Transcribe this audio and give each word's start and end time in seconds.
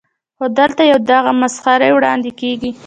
خو 0.37 0.45
دلته 0.59 0.81
یوه 0.91 1.01
داسې 1.09 1.31
مسخره 1.41 1.87
وړاندې 1.97 2.31
کېږي. 2.39 2.71